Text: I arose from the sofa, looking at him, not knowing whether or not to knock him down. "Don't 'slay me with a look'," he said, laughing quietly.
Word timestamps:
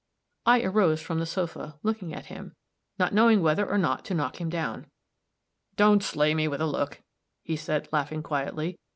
I 0.47 0.61
arose 0.63 0.99
from 0.99 1.19
the 1.19 1.27
sofa, 1.27 1.77
looking 1.83 2.11
at 2.11 2.25
him, 2.25 2.55
not 2.97 3.13
knowing 3.13 3.39
whether 3.43 3.69
or 3.69 3.77
not 3.77 4.03
to 4.05 4.15
knock 4.15 4.41
him 4.41 4.49
down. 4.49 4.87
"Don't 5.75 6.01
'slay 6.01 6.33
me 6.33 6.47
with 6.47 6.59
a 6.59 6.65
look'," 6.65 7.03
he 7.43 7.55
said, 7.55 7.87
laughing 7.91 8.23
quietly. 8.23 8.79